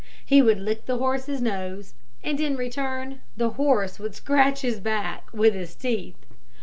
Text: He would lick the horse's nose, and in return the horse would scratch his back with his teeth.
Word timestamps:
He 0.25 0.41
would 0.41 0.59
lick 0.59 0.87
the 0.87 0.97
horse's 0.97 1.43
nose, 1.43 1.93
and 2.23 2.39
in 2.39 2.55
return 2.57 3.21
the 3.37 3.51
horse 3.51 3.99
would 3.99 4.15
scratch 4.15 4.61
his 4.61 4.79
back 4.79 5.31
with 5.31 5.53
his 5.53 5.75
teeth. 5.75 6.17